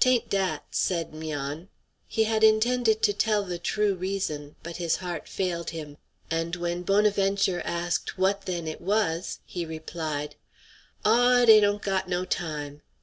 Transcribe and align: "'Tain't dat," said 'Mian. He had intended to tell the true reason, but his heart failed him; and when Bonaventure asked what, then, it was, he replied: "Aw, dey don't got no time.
"'Tain't 0.00 0.30
dat," 0.30 0.64
said 0.70 1.12
'Mian. 1.12 1.68
He 2.06 2.24
had 2.24 2.42
intended 2.42 3.02
to 3.02 3.12
tell 3.12 3.42
the 3.44 3.58
true 3.58 3.94
reason, 3.94 4.56
but 4.62 4.78
his 4.78 4.96
heart 4.96 5.28
failed 5.28 5.68
him; 5.68 5.98
and 6.30 6.56
when 6.56 6.84
Bonaventure 6.84 7.60
asked 7.66 8.16
what, 8.16 8.46
then, 8.46 8.66
it 8.66 8.80
was, 8.80 9.40
he 9.44 9.66
replied: 9.66 10.36
"Aw, 11.04 11.44
dey 11.44 11.60
don't 11.60 11.82
got 11.82 12.08
no 12.08 12.24
time. 12.24 12.80